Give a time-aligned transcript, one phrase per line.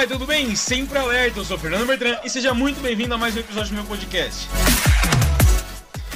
[0.00, 0.06] vai?
[0.06, 0.56] Tudo bem?
[0.56, 3.68] Sempre alerta, eu sou o Fernando Bertrand e seja muito bem-vindo a mais um episódio
[3.70, 4.48] do meu podcast.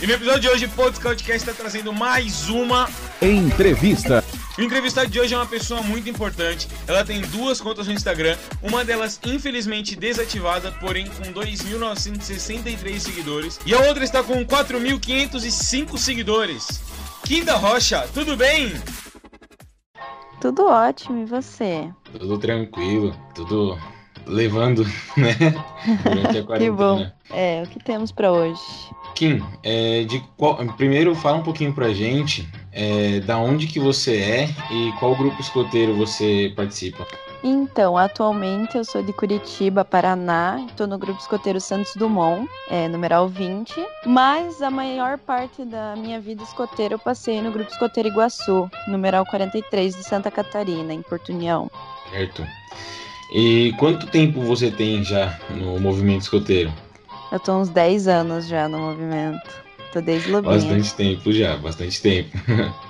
[0.01, 2.89] E no episódio de hoje, o Podcast está trazendo mais uma
[3.21, 4.25] Entrevista.
[4.57, 6.67] O entrevistado de hoje é uma pessoa muito importante.
[6.87, 13.75] Ela tem duas contas no Instagram, uma delas infelizmente desativada, porém com 2.963 seguidores, e
[13.75, 16.81] a outra está com 4.505 seguidores.
[17.27, 18.73] Kinda Rocha, tudo bem?
[20.45, 21.91] Tudo ótimo, e você?
[22.13, 23.79] Tudo tranquilo, tudo
[24.27, 24.85] levando,
[25.17, 25.35] né?
[26.03, 26.59] Durante a quarentena.
[26.59, 27.07] que bom.
[27.31, 28.61] É, o que temos para hoje?
[29.15, 34.19] Kim, é, de qual, primeiro fala um pouquinho pra gente é, da onde que você
[34.19, 37.07] é e qual grupo escoteiro você participa.
[37.47, 43.29] Então, atualmente eu sou de Curitiba, Paraná, estou no grupo escoteiro Santos Dumont, é, numeral
[43.29, 43.75] 20,
[44.07, 49.27] mas a maior parte da minha vida escoteira eu passei no grupo escoteiro Iguaçu, numeral
[49.27, 51.71] 43 de Santa Catarina, em Porto União.
[52.11, 52.47] Certo.
[53.35, 56.73] E quanto tempo você tem já no movimento escoteiro?
[57.31, 59.63] Eu tô uns 10 anos já no movimento.
[59.93, 60.55] Tô desde Lobinha.
[60.55, 62.31] Bastante tempo já, bastante tempo.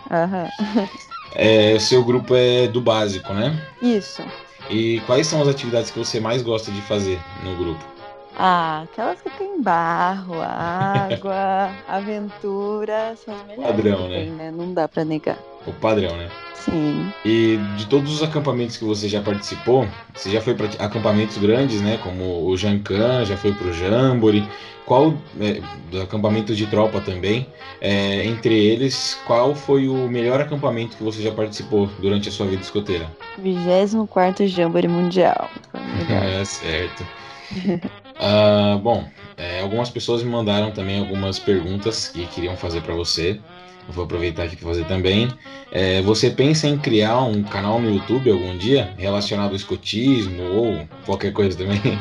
[0.09, 0.49] Aham.
[1.35, 3.61] É, seu grupo é do básico, né?
[3.83, 4.23] Isso.
[4.71, 7.94] E quais são as atividades que você mais gosta de fazer no grupo?
[8.37, 13.71] Ah, aquelas que tem barro, água, aventura, são as melhores.
[13.71, 14.45] Padrão, que tem, né?
[14.45, 14.51] né?
[14.51, 15.39] Não dá pra negar.
[15.67, 16.29] O padrão, né?
[16.55, 17.13] Sim.
[17.25, 21.81] E de todos os acampamentos que você já participou, você já foi para acampamentos grandes,
[21.81, 21.99] né?
[22.03, 24.49] Como o Jancan, já foi pro Jamboree.
[24.87, 25.61] Qual, é,
[25.91, 27.47] do acampamento de tropa também,
[27.81, 32.47] é, entre eles, qual foi o melhor acampamento que você já participou durante a sua
[32.47, 33.07] vida escoteira?
[33.39, 35.49] 24 Jamboree Mundial.
[35.73, 35.79] O.
[36.13, 37.07] É, certo.
[38.19, 39.05] Ah, bom,
[39.37, 43.41] é, algumas pessoas me mandaram também algumas perguntas que queriam fazer para você.
[43.87, 45.29] Eu vou aproveitar aqui para fazer também.
[45.71, 50.89] É, você pensa em criar um canal no YouTube algum dia relacionado ao escotismo ou
[51.05, 51.99] qualquer coisa também?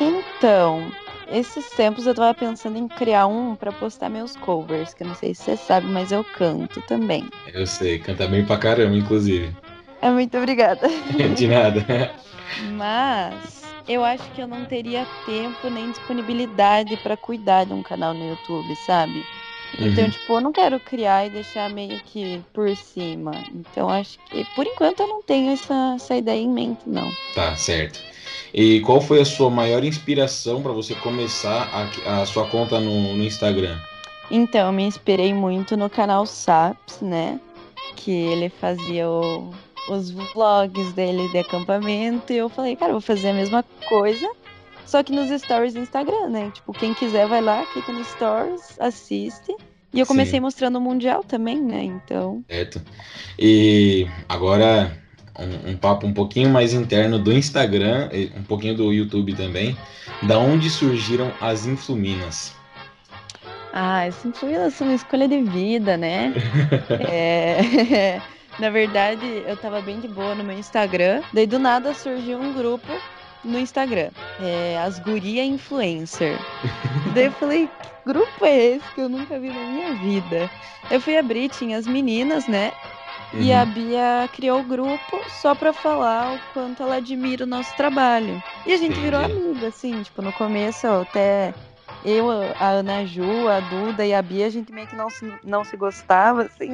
[0.00, 0.90] Então,
[1.30, 5.14] esses tempos eu tava pensando em criar um pra postar meus covers, que eu não
[5.14, 7.28] sei se você sabe, mas eu canto também.
[7.52, 9.54] Eu sei, canta bem pra caramba, inclusive.
[10.00, 10.88] É muito obrigada.
[11.36, 11.84] De nada.
[12.76, 13.57] Mas
[13.88, 18.28] eu acho que eu não teria tempo nem disponibilidade pra cuidar de um canal no
[18.28, 19.24] YouTube, sabe?
[19.80, 20.10] Então, Uhum.
[20.10, 23.32] tipo, eu não quero criar e deixar meio que por cima.
[23.54, 27.10] Então, acho que por enquanto eu não tenho essa, essa ideia em mente, não.
[27.34, 28.00] Tá, certo.
[28.52, 31.68] E qual foi a sua maior inspiração para você começar
[32.06, 33.78] a, a sua conta no, no Instagram?
[34.30, 37.38] Então, eu me inspirei muito no canal Saps, né?
[37.96, 39.50] Que ele fazia o-
[39.88, 42.32] os vlogs dele de acampamento.
[42.32, 44.28] E eu falei, cara, eu vou fazer a mesma coisa,
[44.86, 46.50] só que nos stories do Instagram, né?
[46.54, 49.54] Tipo, quem quiser vai lá, clica no stories, assiste.
[49.92, 50.40] E eu comecei Sim.
[50.40, 51.82] mostrando o Mundial também, né?
[51.82, 52.44] Então.
[52.48, 52.80] Certo.
[53.38, 54.96] E agora
[55.38, 59.76] um, um papo um pouquinho mais interno do Instagram, um pouquinho do YouTube também.
[60.26, 62.54] Da onde surgiram as influminas?
[63.72, 66.32] Ah, essa influência é uma escolha de vida, né?
[67.08, 68.20] É,
[68.58, 71.24] Na verdade, eu tava bem de boa no meu Instagram.
[71.32, 73.04] Daí do nada surgiu um grupo
[73.42, 74.10] no Instagram.
[74.38, 76.46] É, as Guria Influencer.
[77.04, 80.52] Daí eu falei, que grupo é esse que eu nunca vi na minha vida?
[80.90, 82.72] Eu fui abrir, tinha as meninas, né?
[83.38, 83.52] E Uhum.
[83.52, 88.42] a Bia criou o grupo só pra falar o quanto ela admira o nosso trabalho.
[88.64, 89.24] E a gente virou Entendi.
[89.24, 91.54] amiga, assim, tipo, no começo eu até
[92.04, 95.32] eu, a Ana Ju, a Duda e a Bia, a gente meio que não se,
[95.44, 96.70] não se gostava, assim.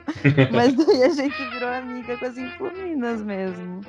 [0.52, 3.80] Mas daí a gente virou amiga com as influminas mesmo.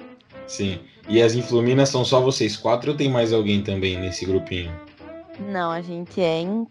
[0.47, 0.79] Sim.
[1.07, 4.71] E as influminas são só vocês quatro ou tem mais alguém também nesse grupinho?
[5.39, 6.67] Não, a gente é em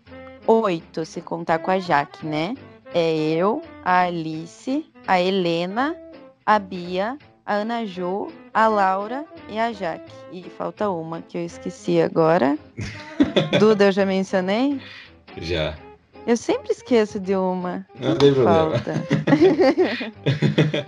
[0.47, 2.55] oito, se contar com a Jaque, né?
[2.95, 5.97] É eu, a Alice, a Helena,
[6.45, 10.12] a Bia, a Ana Ju, a Laura e a Jaque.
[10.32, 12.58] E falta uma que eu esqueci agora.
[13.59, 14.80] Duda, eu já mencionei?
[15.39, 15.77] Já.
[16.27, 17.84] Eu sempre esqueço de uma.
[17.98, 18.78] Não tem problema.
[18.78, 18.94] Falta.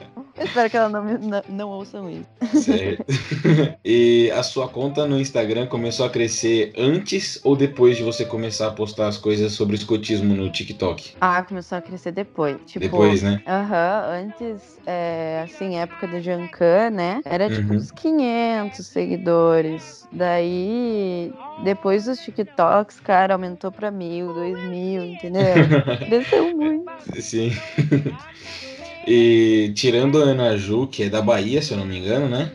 [0.37, 2.29] eu espero que ela não, não, não ouçam isso.
[2.65, 3.05] Certo.
[3.85, 8.69] e a sua conta no Instagram começou a crescer antes ou depois de você começar
[8.69, 11.13] a postar as coisas sobre escotismo no TikTok?
[11.21, 12.59] Ah, começou a crescer depois.
[12.67, 13.41] Tipo, Depois, né?
[13.47, 17.21] Aham, antes, é, assim, época do Jancan, né?
[17.25, 17.77] Era tipo Uhum.
[17.77, 20.07] uns 500 seguidores.
[20.13, 25.43] Daí, depois dos TikToks, cara, aumentou pra mil, dois mil, entendeu?
[26.07, 26.85] Cresceu muito.
[27.21, 27.51] Sim.
[29.07, 32.53] E tirando a Ana Ju, que é da Bahia, se eu não me engano, né?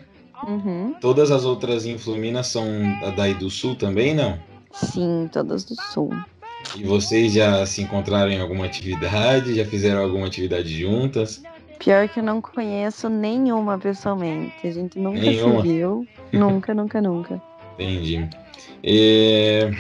[0.48, 0.96] Uhum.
[1.02, 2.66] Todas as outras influminas são
[3.16, 4.40] daí do sul também, não?
[4.72, 6.12] Sim, todas do sul.
[6.78, 9.56] E vocês já se encontraram em alguma atividade?
[9.56, 11.42] Já fizeram alguma atividade juntas?
[11.78, 14.54] Pior que eu não conheço nenhuma pessoalmente.
[14.66, 15.62] A gente nunca Nenhuma?
[15.62, 16.08] se viu.
[16.32, 17.42] Nunca, nunca, nunca.
[17.74, 18.28] Entendi.
[18.84, 19.72] É,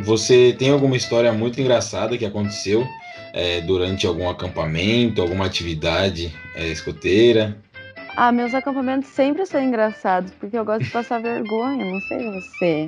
[0.00, 2.84] Você tem alguma história muito engraçada que aconteceu
[3.32, 7.56] é, durante algum acampamento, alguma atividade é, escoteira?
[8.16, 12.86] Ah, meus acampamentos sempre são engraçados, porque eu gosto de passar vergonha, não sei você.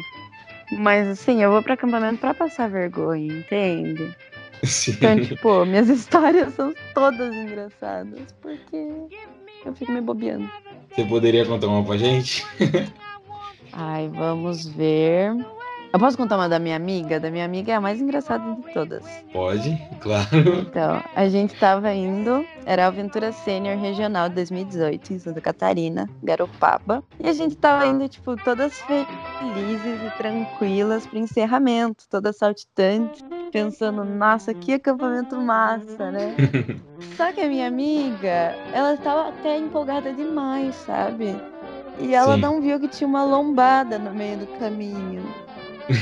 [0.73, 4.15] Mas assim, eu vou para acampamento para passar vergonha, entende?
[4.65, 4.93] Sim.
[4.93, 8.77] Então, tipo, minhas histórias são todas engraçadas, porque
[9.65, 10.51] eu fico me bobeando.
[10.93, 12.45] Você poderia contar uma pra gente?
[13.73, 15.33] Ai, vamos ver.
[15.93, 17.19] Eu posso contar uma da minha amiga?
[17.19, 19.05] Da minha amiga é a mais engraçada de todas.
[19.33, 20.61] Pode, claro.
[20.61, 26.09] Então, a gente tava indo, era a Aventura Sênior Regional de 2018, em Santa Catarina,
[26.23, 27.03] Garopaba.
[27.19, 34.05] E a gente tava indo, tipo, todas felizes e tranquilas pro encerramento, todas saltitantes, pensando,
[34.05, 36.37] nossa, que acampamento massa, né?
[37.17, 41.35] Só que a minha amiga, ela tava até empolgada demais, sabe?
[41.99, 42.41] E ela Sim.
[42.41, 45.23] não viu que tinha uma lombada no meio do caminho.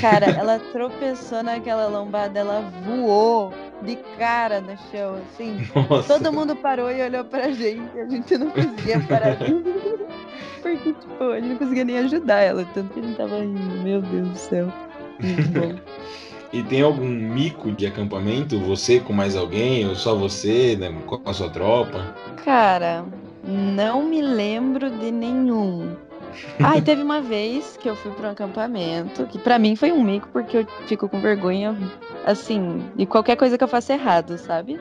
[0.01, 3.53] Cara, ela tropeçou naquela lombada, ela voou
[3.83, 5.67] de cara no chão, assim.
[5.75, 6.15] Nossa.
[6.15, 9.37] Todo mundo parou e olhou pra gente, a gente não conseguia parar.
[10.63, 13.83] Porque, tipo, a gente não conseguia nem ajudar ela, tanto que a gente tava rindo.
[13.83, 14.73] Meu Deus do céu.
[15.21, 15.75] Muito bom.
[16.53, 18.59] E tem algum mico de acampamento?
[18.61, 19.87] Você com mais alguém?
[19.87, 22.15] Ou só você, né, com a sua tropa?
[22.43, 23.05] Cara,
[23.45, 25.95] não me lembro de nenhum.
[26.63, 29.93] Ah, e teve uma vez que eu fui para um acampamento, que pra mim foi
[29.93, 31.77] um mico, porque eu fico com vergonha,
[32.27, 34.79] assim, de qualquer coisa que eu faça errado, sabe?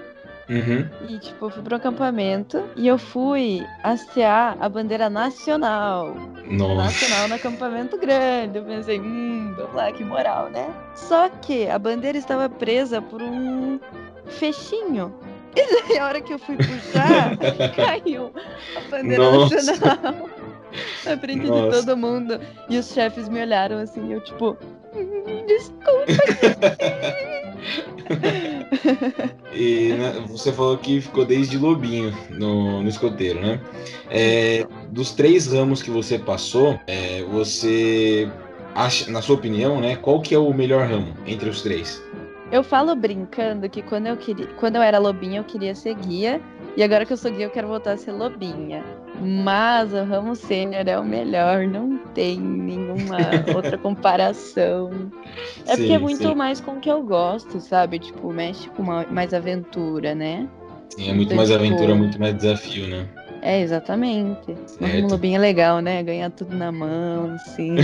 [0.49, 0.87] Uhum.
[1.09, 6.15] E, tipo, eu fui para um acampamento e eu fui hastear a bandeira nacional.
[6.49, 6.75] Nossa.
[6.75, 8.57] Nacional no acampamento grande.
[8.57, 10.67] Eu pensei, hum, vamos lá, que moral, né?
[10.95, 13.79] Só que a bandeira estava presa por um
[14.25, 15.13] fechinho.
[15.57, 17.35] E daí, a hora que eu fui puxar,
[17.75, 18.31] caiu
[18.75, 19.55] a bandeira Nossa.
[19.55, 20.29] nacional
[21.05, 21.85] na frente de Nossa.
[21.85, 22.39] todo mundo.
[22.69, 24.57] E os chefes me olharam assim, eu tipo,
[24.95, 26.05] "Hum, desculpa.
[29.53, 33.59] E né, você falou que ficou desde lobinho no, no escoteiro, né?
[34.09, 38.29] É, dos três ramos que você passou, é, você
[38.75, 39.95] acha, na sua opinião, né?
[39.95, 42.01] Qual que é o melhor ramo entre os três?
[42.51, 46.41] Eu falo brincando que quando eu queria, quando eu era lobinha, eu queria ser guia.
[46.77, 48.83] E agora que eu sou guia, eu quero voltar a ser lobinha.
[49.19, 53.17] Mas o ramo sênior é o melhor, não tem nenhuma
[53.55, 54.91] outra comparação.
[55.65, 56.35] É porque é Sim, muito sim.
[56.35, 57.99] mais com o que eu gosto, sabe?
[57.99, 60.47] Tipo, mexe com uma- mais aventura, né?
[60.89, 63.07] Sim, é muito Então, mais tipo, aventura, muito mais desafio, né?
[63.47, 64.57] É, exatamente.
[64.67, 65.05] Certo.
[65.05, 66.03] um lobinho é legal, né?
[66.03, 67.77] Ganhar tudo na mão, assim.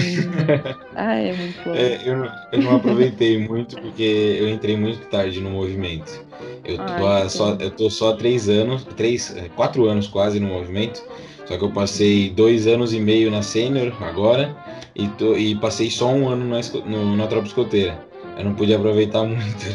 [0.94, 1.74] Ai, é muito bom.
[1.74, 6.12] É, eu, eu não aproveitei muito porque eu entrei muito tarde no movimento.
[6.66, 10.38] Eu tô, Ai, só, eu tô só há três anos, três, é, quatro anos quase
[10.38, 11.02] no movimento.
[11.46, 14.54] Só que eu passei dois anos e meio na sênior agora
[14.94, 17.98] e, tô, e passei só um ano na, no- na tropa escoteira.
[18.38, 19.66] Eu não pude aproveitar muito,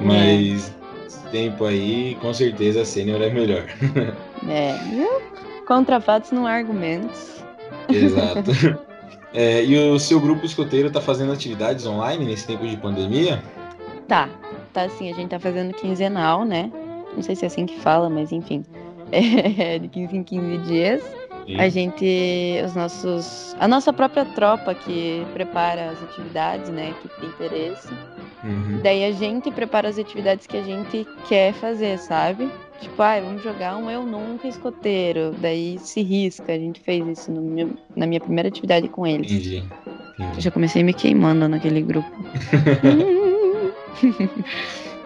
[0.00, 0.72] mas
[1.04, 3.64] esse tempo aí, com certeza a sênior é melhor.
[4.48, 5.64] É?
[5.66, 7.42] Contra fatos não há argumentos.
[7.88, 8.50] Exato.
[9.34, 13.42] É, e o seu grupo escoteiro tá fazendo atividades online nesse tempo de pandemia?
[14.06, 14.28] Tá,
[14.74, 16.70] tá assim, a gente tá fazendo quinzenal, né?
[17.14, 18.64] Não sei se é assim que fala, mas enfim.
[19.14, 21.02] É, de 15 em 15 dias.
[21.46, 21.60] Sim.
[21.60, 27.28] A gente, os nossos, a nossa própria tropa que prepara as atividades, né, que tem
[27.28, 27.88] interesse.
[28.42, 28.80] Uhum.
[28.82, 32.50] Daí a gente prepara as atividades que a gente quer fazer, sabe?
[32.82, 35.34] Tipo, ai, vamos jogar um eu nunca escoteiro.
[35.38, 36.52] Daí se risca.
[36.52, 39.30] A gente fez isso no meu- na minha primeira atividade com eles.
[39.30, 39.64] Entendi.
[40.18, 40.40] Eu entendi.
[40.40, 42.10] já comecei me queimando naquele grupo.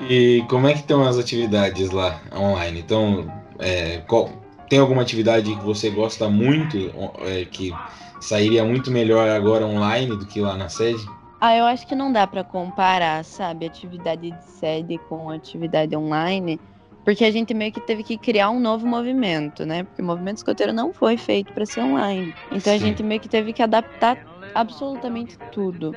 [0.08, 2.80] E como é que estão as atividades lá online?
[2.80, 4.30] Então, é, qual-
[4.68, 6.76] tem alguma atividade que você gosta muito,
[7.20, 7.72] é, que
[8.20, 11.04] sairia muito melhor agora online do que lá na sede?
[11.40, 16.58] Ah, eu acho que não dá pra comparar, sabe, atividade de sede com atividade online,
[17.06, 19.84] porque a gente meio que teve que criar um novo movimento, né?
[19.84, 22.34] Porque o movimento escoteiro não foi feito pra ser online.
[22.50, 22.86] Então a Sim.
[22.86, 24.18] gente meio que teve que adaptar
[24.52, 25.96] absolutamente tudo.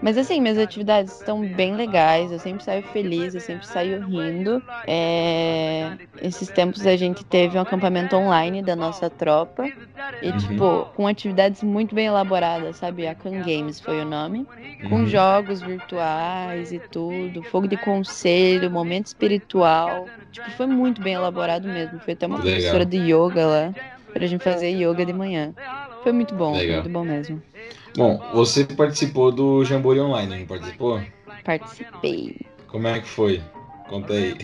[0.00, 4.62] Mas assim, minhas atividades estão bem legais, eu sempre saio feliz, eu sempre saio rindo.
[4.86, 9.72] É, Esses tempos a gente teve um acampamento online da nossa tropa.
[10.20, 10.36] E, Uhum.
[10.36, 13.06] tipo, com atividades muito bem elaboradas, sabe?
[13.06, 14.48] A Can Games foi o nome
[14.82, 15.06] com Uhum.
[15.06, 20.12] jogos virtuais e tudo, fogo de conselho, momento espiritual.
[20.30, 22.00] Tipo, foi muito bem elaborado mesmo.
[22.00, 22.50] Foi até uma Legal.
[22.54, 23.76] professora de yoga lá
[24.12, 25.54] pra gente fazer yoga de manhã.
[26.00, 26.74] Foi muito bom, foi Legal.
[26.74, 27.42] muito bom mesmo.
[27.96, 31.02] Bom, você participou do Jamboree Online, não participou?
[31.44, 32.36] Participei.
[32.68, 33.42] Como é que foi?
[33.88, 34.36] Conta aí.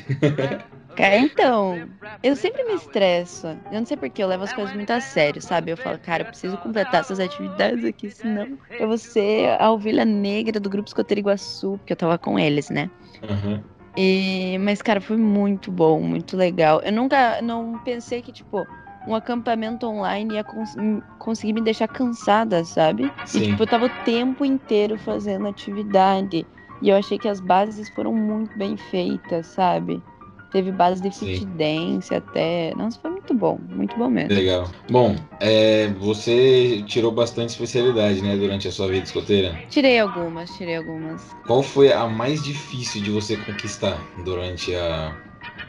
[0.96, 1.88] Cara, então,
[2.22, 3.46] eu sempre me estresso.
[3.70, 5.70] Eu não sei porque eu levo as coisas muito a sério, sabe?
[5.72, 10.04] Eu falo, cara, eu preciso completar essas atividades aqui, senão eu vou ser a ovelha
[10.04, 12.90] negra do grupo escoteiro Iguaçu, porque eu tava com eles, né?
[13.22, 13.62] Uhum.
[13.96, 16.80] E, mas, cara, foi muito bom, muito legal.
[16.82, 18.66] Eu nunca não pensei que, tipo,
[19.06, 20.74] um acampamento online ia cons
[21.18, 23.12] conseguir me deixar cansada, sabe?
[23.24, 23.38] Sim.
[23.38, 26.46] E, tipo, eu tava o tempo inteiro fazendo atividade.
[26.80, 30.02] E eu achei que as bases foram muito bem feitas, sabe?
[30.50, 32.74] Teve base de fit dance até.
[32.76, 34.34] Nossa, foi muito bom, muito bom mesmo.
[34.34, 34.68] Legal.
[34.90, 39.58] Bom, é, você tirou bastante especialidade, né, durante a sua vida escoteira.
[39.70, 41.34] Tirei algumas, tirei algumas.
[41.46, 45.16] Qual foi a mais difícil de você conquistar durante a,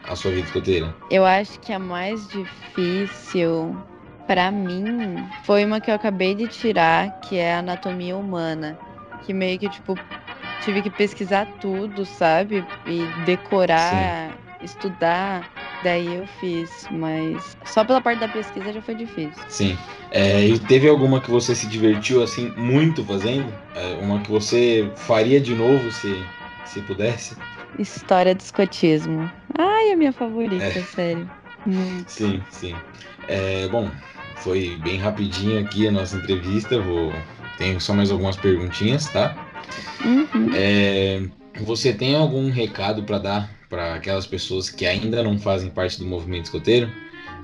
[0.07, 0.93] a sua vida escoteira?
[1.09, 3.75] Eu acho que a mais difícil
[4.27, 8.77] pra mim foi uma que eu acabei de tirar, que é a anatomia humana,
[9.25, 9.97] que meio que tipo
[10.63, 12.65] tive que pesquisar tudo, sabe?
[12.87, 15.51] E decorar, estudar.
[15.83, 19.43] Daí eu fiz, mas só pela parte da pesquisa já foi difícil.
[19.49, 19.77] Sim.
[20.11, 23.53] É, e teve alguma que você se divertiu assim muito fazendo?
[23.75, 26.23] É, uma que você faria de novo se,
[26.63, 27.35] se pudesse?
[27.77, 29.29] História de escotismo.
[29.57, 30.83] Ai, a minha favorita, É.
[30.83, 31.29] sério.
[31.65, 32.09] Muito.
[32.09, 32.75] Sim, sim.
[33.27, 33.89] É, bom,
[34.37, 36.79] foi bem rapidinho aqui a nossa entrevista.
[36.79, 37.13] Vou
[37.57, 39.35] tenho só mais algumas perguntinhas, tá?
[40.03, 40.49] Uhum.
[40.53, 41.21] É,
[41.61, 46.05] você tem algum recado para dar para aquelas pessoas que ainda não fazem parte do
[46.05, 46.91] movimento escoteiro?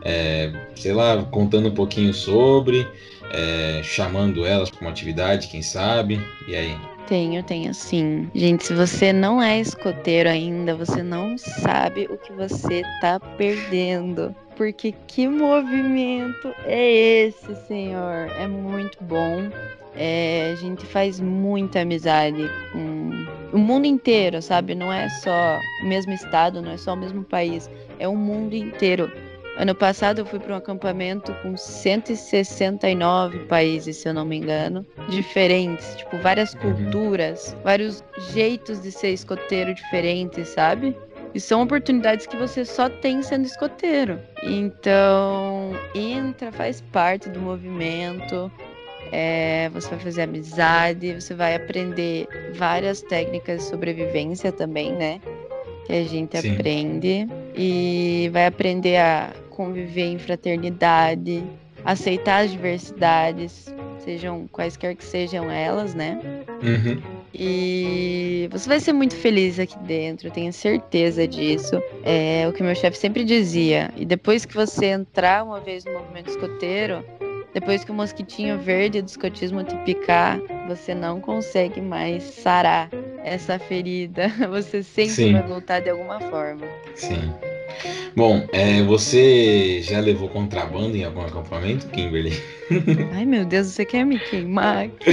[0.03, 2.87] É, sei lá, contando um pouquinho sobre,
[3.31, 6.21] é, chamando elas para uma atividade, quem sabe?
[6.47, 6.77] E aí?
[7.09, 8.29] Tenho, tenho sim.
[8.35, 14.35] Gente, se você não é escoteiro ainda, você não sabe o que você tá perdendo.
[14.55, 18.29] Porque que movimento é esse, senhor?
[18.39, 19.49] É muito bom.
[19.95, 23.09] É, a gente faz muita amizade com
[23.53, 24.75] o mundo inteiro, sabe?
[24.75, 28.53] Não é só o mesmo estado, não é só o mesmo país, é o mundo
[28.53, 29.11] inteiro.
[29.59, 34.85] Ano passado eu fui para um acampamento com 169 países, se eu não me engano,
[35.09, 36.59] diferentes, tipo várias Uhum.
[36.61, 38.01] culturas, vários
[38.31, 40.95] jeitos de ser escoteiro diferentes, sabe?
[41.35, 44.17] E são oportunidades que você só tem sendo escoteiro.
[44.43, 48.51] Então, entra, faz parte do movimento.
[49.11, 55.19] é, você vai fazer amizade, você vai aprender várias técnicas de sobrevivência também, né?
[55.85, 56.53] Que a gente Sim.
[56.53, 57.27] aprende.
[57.61, 61.43] E vai aprender a conviver em fraternidade,
[61.83, 63.65] aceitar as diversidades,
[63.97, 66.17] sejam quaisquer que sejam elas, né?
[66.63, 67.01] Uhum.
[67.33, 71.83] E você vai ser muito feliz aqui dentro, eu tenho certeza disso.
[72.05, 73.91] É o que meu chefe sempre dizia.
[73.97, 77.03] E depois que você entrar uma vez no movimento escoteiro,
[77.53, 82.89] depois que o mosquitinho verde do escotismo te picar, você não consegue mais sarar
[83.23, 84.29] essa ferida.
[84.49, 85.33] Você sempre Sim.
[85.33, 86.65] vai voltar de alguma forma.
[86.95, 87.33] Sim.
[88.15, 92.33] Bom, é, você já levou contrabando em algum acampamento, Kimberly?
[93.13, 95.11] Ai meu Deus, você quer me queimar aqui?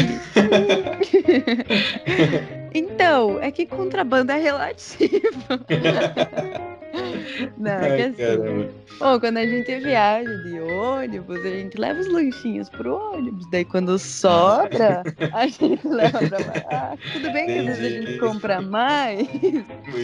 [2.74, 5.60] então, é que contrabando é relativo.
[7.58, 8.70] Não, é Ai, assim.
[8.98, 13.48] Bom, quando a gente viaja de ônibus, a gente leva os lanchinhos pro ônibus.
[13.50, 16.96] Daí quando sobra, a gente leva pra lá.
[17.12, 19.28] Tudo bem que às vezes a gente compra mais.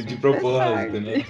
[0.06, 1.24] De propósito, né?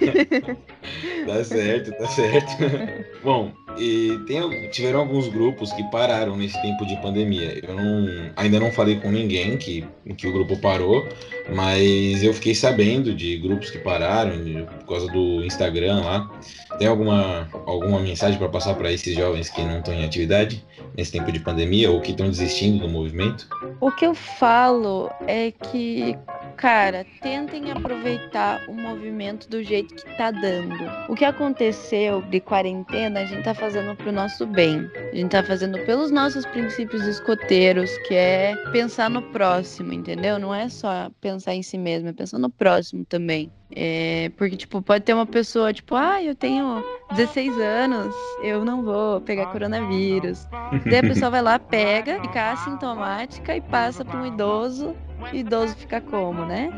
[1.25, 2.51] tá certo, tá certo.
[3.23, 7.59] Bom, e tem, tiveram alguns grupos que pararam nesse tempo de pandemia.
[7.65, 9.85] Eu não, ainda não falei com ninguém que,
[10.17, 11.07] que o grupo parou,
[11.53, 16.29] mas eu fiquei sabendo de grupos que pararam de- por causa do Instagram lá.
[16.77, 20.63] Tem alguma, alguma mensagem para passar para esses jovens que não estão em atividade
[20.97, 23.47] nesse tempo de pandemia ou que estão desistindo do movimento?
[23.79, 26.15] O que eu falo é que,
[26.55, 30.75] cara, tentem aproveitar o movimento do jeito que tá dando.
[31.09, 34.89] O que aconteceu de quarentena, a gente tá fazendo pro nosso bem.
[35.11, 40.39] A gente tá fazendo pelos nossos princípios escoteiros, que é pensar no próximo, entendeu?
[40.39, 43.51] Não é só pensar em si mesmo, é pensar no próximo também.
[43.75, 48.83] É, porque, tipo, pode ter uma pessoa, tipo, ah, eu tenho 16 anos, eu não
[48.83, 50.47] vou pegar coronavírus.
[50.85, 54.95] Daí a pessoa vai lá, pega, fica assintomática e passa para um idoso.
[55.31, 56.69] E idoso fica como, né?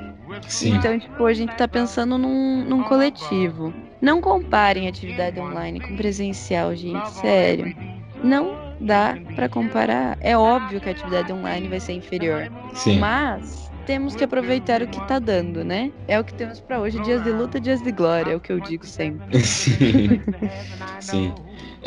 [0.48, 3.74] Sim, Então, tipo, a gente tá pensando num, num coletivo.
[4.02, 7.76] Não comparem atividade online com presencial, gente, sério.
[8.24, 10.18] Não dá pra comparar.
[10.22, 12.52] É óbvio que a atividade online vai ser inferior.
[12.74, 13.00] sim.
[13.00, 15.94] Mas temos que aproveitar o que tá dando, né?
[16.08, 17.00] É o que temos pra hoje.
[17.00, 19.42] Dias de luta, dias de glória, é o que eu digo sempre.
[19.44, 20.26] Sim.
[21.00, 21.36] Sim.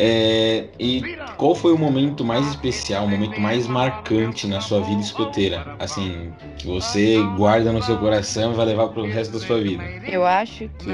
[0.00, 5.00] É, e qual foi o momento mais especial, o momento mais marcante na sua vida
[5.00, 5.66] escoteira?
[5.78, 9.60] Assim, que você guarda no seu coração e vai levar para o resto da sua
[9.60, 9.82] vida?
[10.06, 10.92] Eu acho que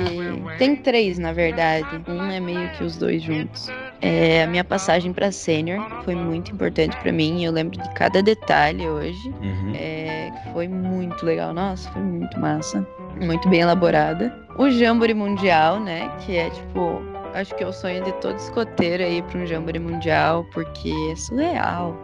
[0.58, 1.86] tem três, na verdade.
[2.08, 3.70] Um é meio que os dois juntos.
[4.00, 7.44] É, a minha passagem para sênior foi muito importante para mim.
[7.44, 9.28] Eu lembro de cada detalhe hoje.
[9.42, 9.72] Uhum.
[9.74, 11.52] É, foi muito legal.
[11.52, 12.86] Nossa, foi muito massa.
[13.20, 14.34] Muito bem elaborada.
[14.58, 16.10] O Jamboree Mundial, né?
[16.24, 17.02] Que é tipo
[17.34, 21.16] Acho que é o sonho de todo escoteiro aí para um jamboree mundial, porque é
[21.16, 21.96] surreal.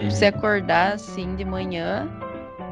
[0.00, 0.08] Uhum.
[0.08, 2.08] Você acordar assim de manhã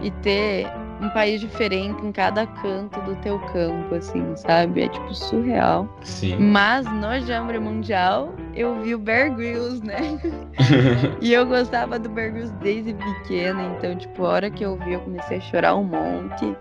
[0.00, 0.66] e ter
[1.00, 4.82] um país diferente em cada canto do teu campo, assim, sabe?
[4.82, 5.88] É tipo surreal.
[6.02, 6.38] Sim.
[6.38, 10.20] Mas no Jamboree Mundial eu vi o Bear Grylls, né?
[11.20, 14.92] e eu gostava do Bear Grylls desde pequena, então tipo, a hora que eu vi
[14.92, 16.56] eu comecei a chorar um monte.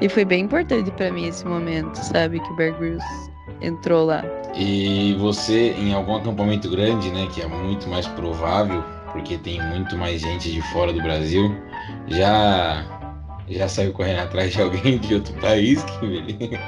[0.00, 2.38] E foi bem importante para mim esse momento, sabe?
[2.40, 3.27] Que o Bear Grylls
[3.60, 4.24] entrou lá.
[4.54, 9.96] E você, em algum acampamento grande, né, que é muito mais provável, porque tem muito
[9.96, 11.54] mais gente de fora do Brasil,
[12.08, 12.84] já
[13.50, 16.50] já saiu correndo atrás de alguém de outro país, Kimberly?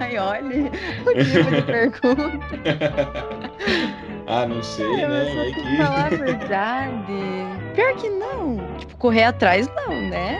[0.00, 0.70] Ai, olha,
[1.06, 2.46] o tipo de pergunta.
[4.26, 5.32] ah, não sei, é, né?
[5.34, 5.76] Vai que...
[5.76, 7.54] falar a verdade.
[7.74, 8.58] Pior que não.
[8.78, 10.38] Tipo, correr atrás não, né?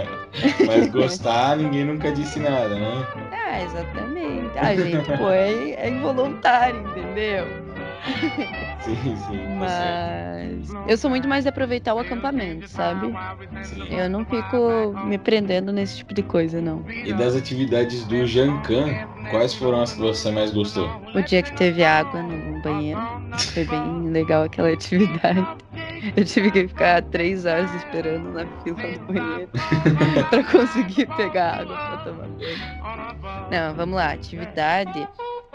[0.66, 3.06] Mas gostar, ninguém nunca disse nada, né?
[3.52, 4.58] Ah, exatamente.
[4.58, 7.44] A gente, pô, é, é involuntário, entendeu?
[8.80, 9.38] Sim, sim.
[9.38, 13.14] Tá Mas eu sou muito mais de aproveitar o acampamento, sabe?
[13.62, 13.94] Sim.
[13.94, 16.82] Eu não fico me prendendo nesse tipo de coisa, não.
[17.04, 18.94] E das atividades do Jancan,
[19.30, 20.88] quais foram as que você mais gostou?
[21.14, 23.00] O dia que teve água no banheiro.
[23.52, 25.46] Foi bem legal aquela atividade.
[26.16, 29.50] Eu tive que ficar três horas esperando na fila do banheiro
[30.30, 33.50] para conseguir pegar água para tomar banho.
[33.50, 34.12] Não, vamos lá.
[34.12, 35.08] Atividade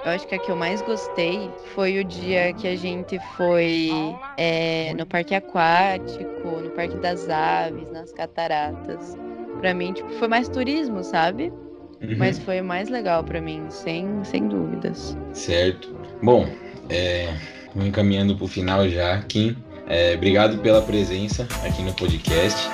[0.05, 3.89] eu acho que a que eu mais gostei foi o dia que a gente foi
[4.37, 9.17] é, no parque aquático, no parque das aves, nas cataratas.
[9.59, 11.51] Pra mim, tipo, foi mais turismo, sabe?
[12.01, 12.15] Uhum.
[12.15, 15.17] Mas foi o mais legal para mim, sem, sem dúvidas.
[15.33, 15.93] Certo.
[16.21, 16.47] Bom,
[16.89, 17.33] é,
[17.75, 19.57] encaminhando pro final já, Kim.
[19.87, 22.69] É, obrigado pela presença aqui no podcast.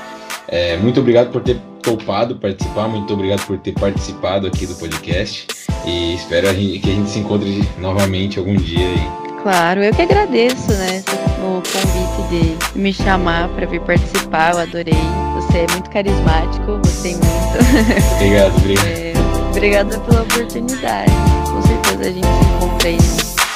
[0.47, 5.47] É, muito obrigado por ter topado participar, muito obrigado por ter participado aqui do podcast
[5.85, 9.23] e espero que a gente se encontre novamente algum dia aí.
[9.41, 11.03] Claro, eu que agradeço, né,
[11.39, 14.93] o convite de me chamar para vir participar, eu adorei.
[15.35, 18.15] Você é muito carismático, gostei muito.
[18.15, 18.87] Obrigado, obrigado.
[18.87, 19.13] É,
[19.49, 21.11] obrigada pela oportunidade.
[21.51, 22.97] Com certeza a gente se encontra aí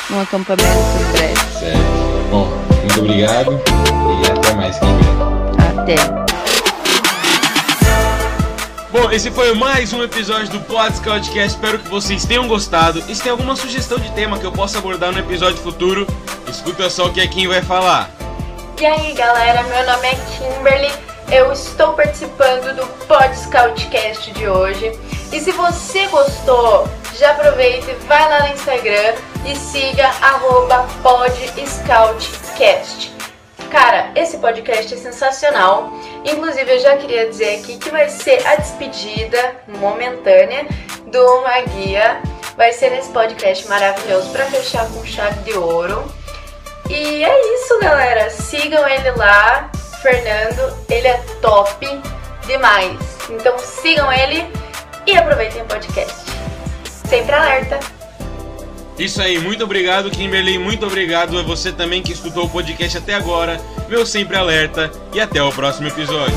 [0.09, 1.59] num acampamento breve.
[1.59, 2.29] Certo.
[2.29, 3.61] Bom, muito obrigado
[4.23, 4.89] e até mais, quem
[5.77, 5.95] Até.
[8.89, 11.55] Bom, esse foi mais um episódio do Pod Scoutcast.
[11.55, 13.03] Espero que vocês tenham gostado.
[13.09, 16.07] E se tem alguma sugestão de tema que eu possa abordar no episódio futuro,
[16.47, 18.09] escuta só o que a Kim vai falar.
[18.79, 20.91] E aí, galera, meu nome é Kimberly.
[21.29, 24.97] Eu estou participando do Pod Scoutcast de hoje.
[25.33, 26.87] E se você gostou,
[27.19, 29.13] já aproveita e vai lá no Instagram
[29.47, 30.11] e siga
[31.01, 33.15] PodScoutcast.
[33.71, 35.91] Cara, esse podcast é sensacional.
[36.25, 40.67] Inclusive, eu já queria dizer aqui que vai ser a despedida momentânea
[41.07, 42.21] do Maguia.
[42.57, 46.03] Vai ser nesse podcast maravilhoso para fechar com chave de ouro.
[46.89, 48.29] E é isso, galera.
[48.29, 50.77] Sigam ele lá, Fernando.
[50.89, 52.01] Ele é top
[52.45, 52.97] demais.
[53.29, 54.45] Então sigam ele
[55.05, 56.15] e aproveitem o podcast.
[57.07, 57.96] Sempre alerta!
[58.97, 60.57] Isso aí, muito obrigado, Kimberly.
[60.57, 63.61] Muito obrigado a você também que escutou o podcast até agora.
[63.87, 66.35] Meu sempre alerta e até o próximo episódio.